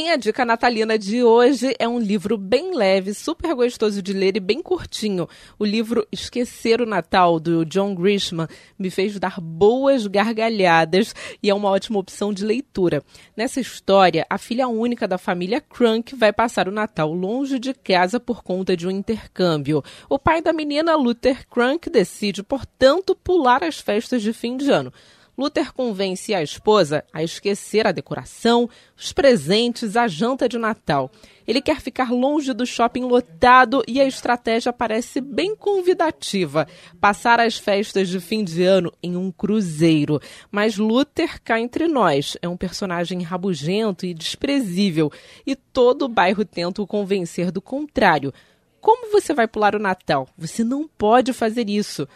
[0.00, 4.40] Minha dica natalina de hoje é um livro bem leve, super gostoso de ler e
[4.40, 5.28] bem curtinho.
[5.58, 8.46] O livro Esquecer o Natal, do John Grisham,
[8.78, 13.02] me fez dar boas gargalhadas e é uma ótima opção de leitura.
[13.36, 18.20] Nessa história, a filha única da família Crunk vai passar o Natal longe de casa
[18.20, 19.82] por conta de um intercâmbio.
[20.08, 24.92] O pai da menina, Luther Crunk, decide, portanto, pular as festas de fim de ano.
[25.38, 31.08] Luther convence a esposa a esquecer a decoração, os presentes, a janta de Natal.
[31.46, 36.66] Ele quer ficar longe do shopping lotado e a estratégia parece bem convidativa:
[37.00, 40.20] passar as festas de fim de ano em um cruzeiro.
[40.50, 45.08] Mas Luther cá entre nós é um personagem rabugento e desprezível,
[45.46, 48.34] e todo o bairro tenta o convencer do contrário.
[48.80, 50.28] Como você vai pular o Natal?
[50.36, 52.08] Você não pode fazer isso.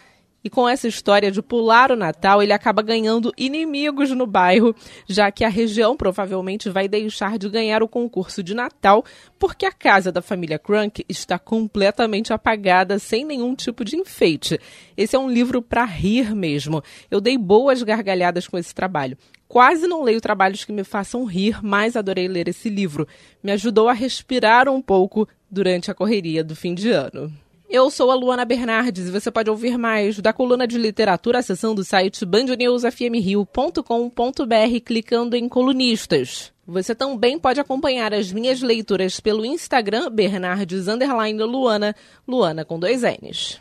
[0.44, 4.74] E com essa história de pular o Natal, ele acaba ganhando inimigos no bairro,
[5.08, 9.04] já que a região provavelmente vai deixar de ganhar o concurso de Natal,
[9.38, 14.58] porque a casa da família Crunk está completamente apagada, sem nenhum tipo de enfeite.
[14.96, 16.82] Esse é um livro para rir mesmo.
[17.10, 19.16] Eu dei boas gargalhadas com esse trabalho.
[19.46, 23.06] Quase não leio trabalhos que me façam rir, mas adorei ler esse livro.
[23.42, 27.30] Me ajudou a respirar um pouco durante a correria do fim de ano.
[27.72, 31.80] Eu sou a Luana Bernardes e você pode ouvir mais da coluna de literatura acessando
[31.80, 36.52] o site bandnewsfmrio.com.br clicando em colunistas.
[36.66, 41.96] Você também pode acompanhar as minhas leituras pelo Instagram Bernardes Luana,
[42.28, 43.58] Luana com dois N's.